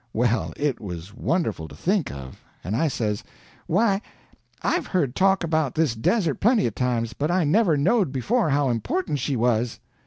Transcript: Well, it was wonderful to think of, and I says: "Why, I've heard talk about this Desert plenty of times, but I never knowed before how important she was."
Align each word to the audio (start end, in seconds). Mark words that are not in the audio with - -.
Well, 0.13 0.51
it 0.57 0.79
was 0.81 1.13
wonderful 1.13 1.67
to 1.67 1.75
think 1.75 2.11
of, 2.11 2.43
and 2.63 2.75
I 2.75 2.87
says: 2.87 3.23
"Why, 3.67 4.01
I've 4.63 4.87
heard 4.87 5.13
talk 5.13 5.43
about 5.43 5.75
this 5.75 5.93
Desert 5.93 6.39
plenty 6.39 6.65
of 6.65 6.73
times, 6.73 7.13
but 7.13 7.29
I 7.29 7.43
never 7.43 7.77
knowed 7.77 8.11
before 8.11 8.49
how 8.49 8.69
important 8.69 9.19
she 9.19 9.35
was." 9.35 9.79